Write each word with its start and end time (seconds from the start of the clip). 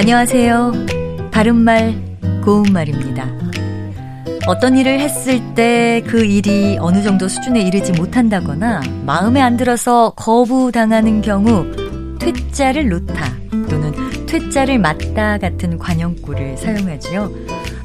안녕하세요. 0.00 0.74
바른말, 1.32 1.92
고운말입니다. 2.44 3.26
어떤 4.46 4.76
일을 4.78 5.00
했을 5.00 5.40
때 5.56 6.04
그 6.06 6.24
일이 6.24 6.78
어느 6.78 7.02
정도 7.02 7.26
수준에 7.26 7.60
이르지 7.62 7.90
못한다거나 7.90 8.80
마음에 9.04 9.40
안 9.40 9.56
들어서 9.56 10.10
거부당하는 10.10 11.20
경우 11.20 11.66
퇴짜를 12.20 12.88
놓다 12.88 13.34
또는 13.68 13.92
퇴짜를 14.26 14.78
맞다 14.78 15.38
같은 15.38 15.78
관용구를 15.78 16.56
사용하지요. 16.58 17.32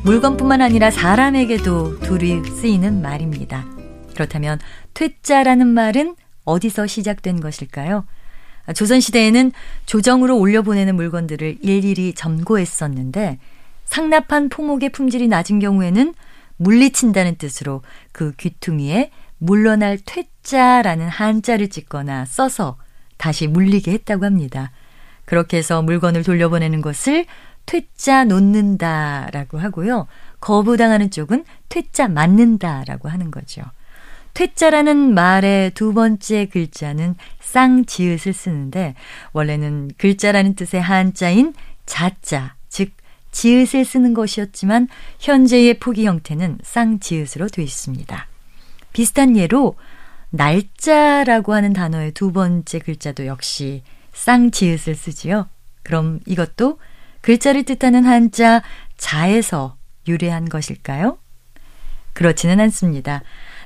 물건뿐만 0.04 0.62
아니라 0.62 0.92
사람에게도 0.92 2.02
둘이 2.02 2.46
쓰이는 2.46 3.02
말입니다. 3.02 3.66
그렇다면 4.14 4.60
퇴짜라는 4.94 5.66
말은 5.66 6.16
어디서 6.46 6.86
시작된 6.86 7.42
것일까요? 7.42 8.06
조선시대에는 8.72 9.52
조정으로 9.86 10.38
올려보내는 10.38 10.96
물건들을 10.96 11.58
일일이 11.62 12.14
점고했었는데 12.14 13.40
상납한 13.86 14.50
포목의 14.50 14.90
품질이 14.90 15.28
낮은 15.28 15.60
경우에는 15.60 16.14
물리친다는 16.58 17.36
뜻으로 17.36 17.82
그 18.12 18.32
귀퉁이에 18.38 19.12
물러날 19.38 20.00
퇴짜라는 20.06 21.10
한자를 21.10 21.70
찍거나 21.70 22.26
써서 22.26 22.78
다시 23.18 23.48
물리게 23.48 23.92
했다고 23.92 24.26
합니다. 24.26 24.72
그렇게 25.26 25.58
해서 25.58 25.82
물건을 25.82 26.24
돌려보내는 26.24 26.82
것을 26.82 27.26
퇴짜 27.66 28.24
놓는다라고 28.26 29.58
하고요. 29.58 30.08
거부당하는 30.40 31.12
쪽은 31.12 31.46
퇴짜 31.70 32.08
맞는다라고 32.08 33.10
하는 33.10 33.32
거죠. 33.32 33.62
퇴짜라는 34.34 35.14
말의 35.14 35.72
두 35.72 35.94
번째 35.94 36.46
글자는 36.48 37.16
쌍지읒을 37.40 38.34
쓰는데 38.34 38.96
원래는 39.32 39.92
글자라는 39.98 40.56
뜻의 40.56 40.82
한자인 40.82 41.54
자자, 41.86 42.56
즉 42.70 42.92
지읒을 43.32 43.86
쓰는 43.86 44.14
것이었지만 44.14 44.88
현재의 45.20 45.80
포기 45.80 46.06
형태는 46.06 46.60
쌍지읒으로 46.64 47.48
되어 47.50 47.64
있습니다. 47.64 48.28
비슷한 48.92 49.38
예로 49.38 49.76
날짜라고 50.30 51.54
하는 51.54 51.74
단어의 51.74 52.12
두 52.14 52.32
번째 52.32 52.80
글자도 52.80 53.28
역시 53.28 53.84
쌍지읒을 54.14 54.96
쓰지요. 54.96 55.48
그럼 55.84 56.20
이것도 56.26 56.80
글자를 57.22 57.64
뜻하는 57.64 58.06
한자 58.06 58.64
자에서 58.98 59.78
유래한 60.08 60.50
것일까요? 60.50 61.18
그렇지는 62.14 62.60
않습니다. 62.60 63.22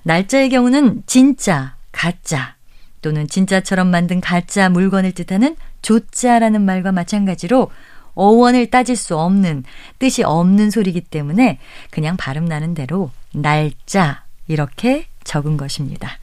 날짜의 0.08 0.50
경우는 0.50 1.04
진짜, 1.06 1.76
가짜 1.92 2.56
또는 3.02 3.28
진짜처럼 3.28 3.88
만든 3.90 4.22
가짜 4.22 4.70
물건을 4.70 5.12
뜻하는 5.12 5.58
조자라는 5.82 6.62
말과 6.62 6.94
마찬가지로 6.94 7.70
어원을 8.14 8.68
따질 8.72 8.96
수 8.96 9.18
없는 9.18 9.66
뜻이 10.00 10.24
없는 10.24 10.72
소리이기 10.72 11.02
때문에 11.02 11.60
그냥 11.92 12.16
발음 12.16 12.46
나는 12.46 12.74
대로 12.74 13.12
날짜 13.34 14.24
이렇게 14.48 15.08
적은 15.26 15.58
것입니다. 15.58 16.18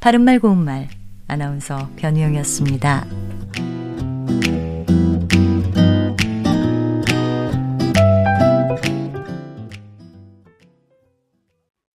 바른말 0.00 0.38
고운말 0.40 0.88
아나운서 1.28 1.90
변희영이었습니다. 1.96 3.06